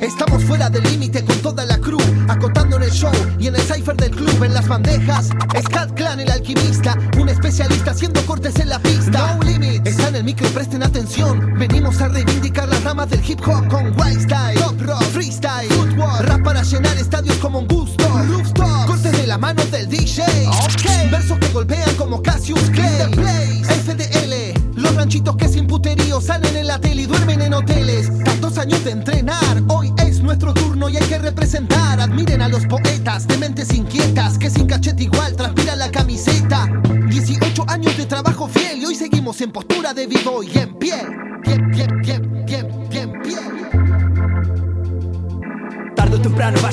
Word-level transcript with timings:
Estamos 0.00 0.42
fuera 0.44 0.70
del 0.70 0.82
límite 0.84 1.22
con 1.24 1.36
toda 1.38 1.66
la 1.66 1.78
crew, 1.78 2.00
acotando 2.26 2.76
en 2.76 2.84
el 2.84 2.90
show 2.90 3.12
y 3.38 3.48
en 3.48 3.54
el 3.54 3.60
cipher 3.60 3.94
del 3.96 4.10
club, 4.10 4.42
en 4.42 4.54
las 4.54 4.66
bandejas. 4.66 5.28
Scat 5.62 5.92
Clan, 5.94 6.20
el 6.20 6.30
alquimista, 6.30 6.96
un 7.18 7.28
especialista 7.28 7.90
haciendo 7.90 8.24
cortes 8.24 8.58
en 8.60 8.70
la 8.70 8.78
pista. 8.78 9.36
No 9.36 9.42
limits. 9.42 9.86
Está 9.86 10.08
en 10.08 10.16
el 10.16 10.24
micro, 10.24 10.48
presten 10.48 10.82
atención. 10.82 11.54
Venimos 11.58 12.00
a 12.00 12.08
reivindicar 12.08 12.68
las 12.68 12.82
ramas 12.82 13.10
del 13.10 13.22
hip 13.28 13.40
hop 13.46 13.68
con 13.68 13.86
wild 14.00 14.22
style, 14.22 14.58
top 14.58 14.80
rock, 14.80 15.02
freestyle, 15.12 15.68
football, 15.68 16.26
rap 16.26 16.42
para 16.42 16.62
llenar 16.62 16.96
estadios 16.96 17.36
como 17.36 17.58
un 17.58 17.68
gusto. 17.68 18.08
Rooftop, 18.08 18.86
cortes 18.86 19.12
de 19.12 19.26
la 19.26 19.36
mano 19.36 19.62
del 19.66 19.88
DJ. 19.88 20.24
Okay. 20.74 21.10
Versos 21.10 21.38
que 21.38 21.48
golpean 21.48 21.94
como 21.96 22.22
Cassius 22.22 22.70
Clay. 22.70 23.62
FDL, 23.64 24.80
los 24.80 24.94
ranchitos 24.94 25.36
que 25.36 25.48
sin 25.48 25.66
puterío 25.66 26.20
salen 26.20 26.56
en 26.56 26.66
la 26.66 26.80
tele 26.80 27.02
y 27.02 27.06
duermen 27.06 27.42
en 27.42 27.54
hoteles. 27.54 28.10
Años 28.60 28.84
de 28.84 28.90
entrenar, 28.90 29.62
hoy 29.68 29.90
es 30.06 30.20
nuestro 30.20 30.52
turno 30.52 30.90
y 30.90 30.96
hay 30.98 31.08
que 31.08 31.18
representar. 31.18 31.98
Admiren 31.98 32.42
a 32.42 32.48
los 32.48 32.66
poetas 32.66 33.26
de 33.26 33.38
mentes 33.38 33.72
inquietas 33.72 34.36
que 34.36 34.50
sin 34.50 34.66
cachete 34.66 35.04
igual 35.04 35.34
transpiran 35.34 35.78
la 35.78 35.90
camiseta. 35.90 36.68
18 37.08 37.64
años 37.68 37.96
de 37.96 38.04
trabajo 38.04 38.48
fiel 38.48 38.82
y 38.82 38.84
hoy 38.84 38.94
seguimos 38.94 39.40
en 39.40 39.50
postura 39.50 39.94
de 39.94 40.06
vivo 40.06 40.42
y 40.42 40.58
en 40.58 40.74
pie. 40.74 40.94
Bien, 41.42 41.70
bien, 41.70 42.00
bien, 42.02 42.29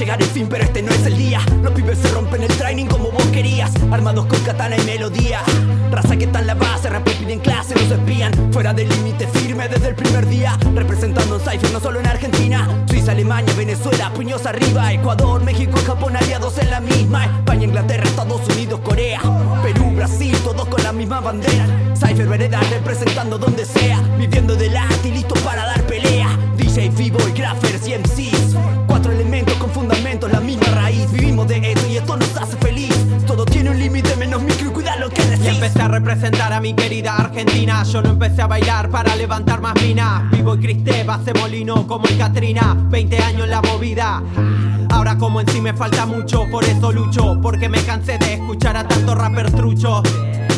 llegar 0.00 0.22
el 0.22 0.28
fin, 0.28 0.46
pero 0.48 0.64
este 0.64 0.80
no 0.80 0.90
es 0.92 1.04
el 1.04 1.18
día. 1.18 1.40
Los 1.62 1.72
pibes 1.74 1.98
se 1.98 2.08
rompen 2.08 2.42
el 2.42 2.48
training 2.56 2.86
como 2.86 3.10
vos 3.10 3.26
querías, 3.26 3.70
armados 3.90 4.24
con 4.24 4.40
katana 4.40 4.78
y 4.78 4.84
melodía. 4.86 5.42
Raza 5.90 6.16
que 6.16 6.24
está 6.24 6.40
en 6.40 6.46
la 6.46 6.54
base, 6.54 6.88
rap 6.88 7.06
piden 7.06 7.38
clase, 7.38 7.74
nos 7.74 7.90
espían. 7.90 8.32
Fuera 8.50 8.72
del 8.72 8.88
límite 8.88 9.26
firme 9.28 9.68
desde 9.68 9.88
el 9.88 9.94
primer 9.94 10.26
día. 10.26 10.56
Representando 10.74 11.34
un 11.34 11.40
Cypher 11.42 11.70
no 11.72 11.80
solo 11.80 12.00
en 12.00 12.06
Argentina, 12.06 12.66
Suiza, 12.88 13.12
Alemania, 13.12 13.52
Venezuela, 13.54 14.10
puños 14.14 14.46
arriba. 14.46 14.90
Ecuador, 14.90 15.44
México 15.44 15.78
y 15.78 15.84
Japón 15.84 16.16
aliados 16.16 16.56
en 16.56 16.70
la 16.70 16.80
misma. 16.80 17.26
España, 17.26 17.64
Inglaterra, 17.64 18.04
Estados 18.04 18.40
Unidos, 18.48 18.80
Corea. 18.80 19.20
Perú, 19.62 19.92
Brasil, 19.96 20.34
todos 20.42 20.66
con 20.66 20.82
la 20.82 20.92
misma 20.92 21.20
bandera. 21.20 21.66
Cypher 21.94 22.26
Vereda 22.26 22.60
representando 22.70 23.36
donde 23.36 23.66
sea. 23.66 24.00
Viviendo 24.18 24.56
del 24.56 24.74
arte 24.78 25.08
y 25.08 25.12
listo 25.12 25.34
para 25.44 25.66
dar 25.66 25.82
pelea. 25.82 26.38
DJ, 26.56 26.88
B-Boy, 26.88 27.32
Graffers 27.32 27.86
y 27.86 27.98
MCs. 27.98 28.79
De 31.46 31.56
esto 31.56 31.86
y 31.88 31.96
esto 31.96 32.16
nos 32.16 32.36
hace 32.36 32.56
feliz. 32.58 32.94
Todo 33.26 33.44
tiene 33.44 33.70
un 33.70 33.78
límite 33.78 34.14
menos 34.16 34.42
micro 34.42 34.68
y 34.68 34.72
cuida 34.72 34.96
lo 34.96 35.08
que 35.08 35.22
decís. 35.24 35.46
Empecé 35.46 35.80
a 35.80 35.88
representar 35.88 36.52
a 36.52 36.60
mi 36.60 36.74
querida 36.74 37.16
Argentina. 37.16 37.82
Yo 37.84 38.02
no 38.02 38.10
empecé 38.10 38.42
a 38.42 38.46
bailar 38.46 38.90
para 38.90 39.16
levantar 39.16 39.60
más 39.60 39.74
minas. 39.82 40.30
Vivo 40.30 40.54
y 40.56 40.58
Cristeva 40.60 41.18
se 41.24 41.32
molino 41.32 41.86
como 41.86 42.06
el 42.06 42.18
Katrina. 42.18 42.76
20 42.90 43.18
años 43.18 43.44
en 43.44 43.50
la 43.50 43.62
movida. 43.62 44.22
Ahora 44.90 45.16
como 45.16 45.40
en 45.40 45.48
sí 45.48 45.60
me 45.60 45.72
falta 45.72 46.04
mucho, 46.04 46.46
por 46.50 46.62
eso 46.64 46.92
lucho. 46.92 47.38
Porque 47.40 47.68
me 47.68 47.82
cansé 47.84 48.18
de 48.18 48.34
escuchar 48.34 48.76
a 48.76 48.86
tantos 48.86 49.16
rappers 49.16 49.54
truchos. 49.54 50.02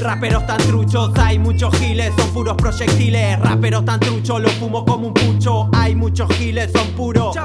Raperos 0.00 0.46
tan 0.46 0.58
truchos, 0.58 1.10
hay 1.18 1.38
muchos 1.38 1.76
giles, 1.78 2.12
son 2.16 2.30
puros 2.30 2.56
proyectiles. 2.56 3.38
Raperos 3.38 3.84
tan 3.84 4.00
truchos, 4.00 4.40
los 4.40 4.52
fumo 4.54 4.84
como 4.84 5.08
un 5.08 5.14
pucho. 5.14 5.68
Hay 5.72 5.94
muchos 5.94 6.28
giles, 6.36 6.70
son 6.72 6.88
puros. 6.92 7.36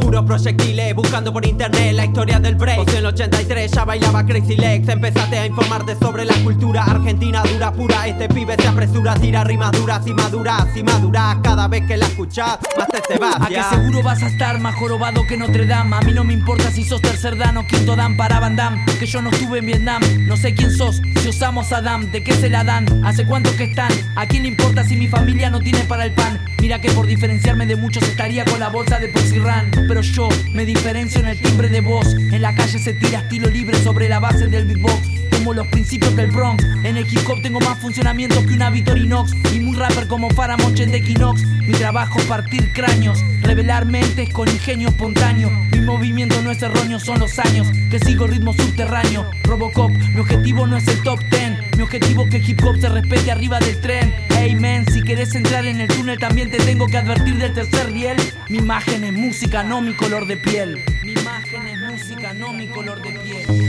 Puros 0.00 0.24
proyectiles, 0.24 0.94
buscando 0.94 1.32
por 1.32 1.46
internet 1.46 1.92
la 1.94 2.06
historia 2.06 2.40
del 2.40 2.54
break. 2.54 2.78
Vos 2.78 2.88
en 2.88 2.96
el 2.96 3.06
83 3.06 3.70
ya 3.70 3.84
bailaba 3.84 4.24
Crazy 4.24 4.56
Legs. 4.56 4.88
Empezaste 4.88 5.38
a 5.38 5.46
informarte 5.46 5.94
sobre 5.96 6.24
la 6.24 6.34
cultura 6.42 6.84
argentina 6.84 7.42
dura, 7.42 7.72
pura. 7.72 8.06
Este 8.06 8.28
pibe 8.28 8.56
se 8.58 8.68
apresura, 8.68 9.14
tira 9.14 9.44
rimas 9.44 9.72
duras 9.72 10.06
y 10.06 10.14
maduras 10.14 10.66
y 10.74 10.82
maduras. 10.82 11.36
Cada 11.42 11.68
vez 11.68 11.86
que 11.86 11.96
la 11.98 12.06
escuchas, 12.06 12.58
más 12.78 12.88
te 12.88 13.02
se 13.06 13.18
va. 13.18 13.36
A 13.40 13.46
que 13.46 13.62
seguro 13.62 14.02
vas 14.02 14.22
a 14.22 14.28
estar 14.28 14.58
más 14.58 14.74
jorobado 14.76 15.22
que 15.28 15.36
Notre 15.36 15.66
Dame. 15.66 15.96
A 15.96 16.00
mí 16.00 16.12
no 16.12 16.24
me 16.24 16.32
importa 16.32 16.70
si 16.70 16.82
sos 16.84 17.02
tercer 17.02 17.36
dan 17.36 17.58
o 17.58 17.66
quinto 17.66 17.94
dan 17.94 18.16
para 18.16 18.40
Van 18.40 18.56
Damme. 18.56 18.84
Que 18.98 19.06
yo 19.06 19.20
no 19.20 19.30
estuve 19.30 19.58
en 19.58 19.66
Vietnam. 19.66 20.02
No 20.26 20.36
sé 20.36 20.54
quién 20.54 20.70
sos, 20.70 21.00
si 21.20 21.28
osamos 21.28 21.72
a 21.72 21.80
¿De 21.90 22.22
qué 22.22 22.32
se 22.34 22.48
la 22.48 22.62
dan? 22.62 23.04
¿Hace 23.04 23.26
cuánto 23.26 23.54
que 23.56 23.64
están? 23.64 23.90
¿A 24.14 24.24
quién 24.24 24.44
le 24.44 24.48
importa 24.48 24.84
si 24.84 24.94
mi 24.94 25.08
familia 25.08 25.50
no 25.50 25.58
tiene 25.58 25.80
para 25.80 26.04
el 26.04 26.12
pan? 26.12 26.38
Mira 26.60 26.80
que 26.80 26.88
por 26.92 27.04
diferenciarme 27.04 27.66
de 27.66 27.74
muchos 27.74 28.04
estaría 28.04 28.44
con 28.44 28.60
la 28.60 28.68
bolsa 28.68 29.00
de 29.00 29.08
Poxirran. 29.08 29.72
Pero 29.72 30.00
yo 30.00 30.28
me 30.52 30.64
diferencio 30.64 31.20
en 31.20 31.26
el 31.26 31.40
timbre 31.40 31.68
de 31.68 31.80
voz. 31.80 32.14
En 32.14 32.42
la 32.42 32.54
calle 32.54 32.78
se 32.78 32.92
tira 32.92 33.18
estilo 33.18 33.48
libre 33.48 33.76
sobre 33.82 34.08
la 34.08 34.20
base 34.20 34.46
del 34.46 34.66
beatbox 34.66 35.20
como 35.40 35.52
los 35.52 35.66
principios 35.66 36.14
del 36.14 36.30
Bronx. 36.30 36.62
En 36.84 36.96
el 36.96 37.06
hip 37.12 37.28
hop 37.28 37.42
tengo 37.42 37.58
más 37.60 37.78
funcionamiento 37.78 38.40
que 38.46 38.54
una 38.54 38.70
Victorinox. 38.70 39.32
Y 39.52 39.58
muy 39.58 39.76
rapper 39.76 40.06
como 40.06 40.30
Faramoche 40.30 40.86
de 40.86 40.98
Equinox. 40.98 41.42
Mi 41.42 41.72
trabajo 41.72 42.20
es 42.20 42.26
partir 42.26 42.72
cráneos, 42.72 43.18
revelar 43.42 43.84
mentes 43.86 44.28
con 44.30 44.48
ingenio 44.48 44.88
espontáneo. 44.88 45.50
Mi 45.72 45.80
movimiento 45.80 46.40
no 46.42 46.50
es 46.52 46.62
erróneo, 46.62 47.00
son 47.00 47.18
los 47.18 47.38
años 47.40 47.66
que 47.90 47.98
sigo 47.98 48.26
el 48.26 48.32
ritmo 48.32 48.52
subterráneo. 48.52 49.28
Robocop, 49.42 49.90
mi 49.90 50.20
objetivo 50.20 50.66
no 50.66 50.76
es 50.76 50.86
el 50.86 51.02
top 51.02 51.18
ten. 51.30 51.59
Mi 51.80 51.84
objetivo 51.84 52.24
es 52.24 52.30
que 52.30 52.36
hip 52.36 52.62
hop 52.62 52.78
se 52.78 52.90
respete 52.90 53.30
arriba 53.30 53.58
del 53.58 53.80
tren. 53.80 54.14
Hey 54.28 54.54
man, 54.54 54.84
si 54.92 55.00
querés 55.00 55.34
entrar 55.34 55.64
en 55.64 55.80
el 55.80 55.88
túnel 55.88 56.18
también 56.18 56.50
te 56.50 56.58
tengo 56.58 56.86
que 56.86 56.98
advertir 56.98 57.38
del 57.38 57.54
tercer 57.54 57.90
riel. 57.90 58.18
Mi 58.50 58.58
imagen 58.58 59.02
es 59.02 59.14
música, 59.14 59.62
no 59.62 59.80
mi 59.80 59.94
color 59.94 60.26
de 60.26 60.36
piel. 60.36 60.84
Mi 61.02 61.12
imagen 61.12 61.66
es 61.66 61.80
música, 61.80 62.34
no 62.34 62.52
mi 62.52 62.68
color 62.68 63.00
de 63.00 63.18
piel. 63.20 63.59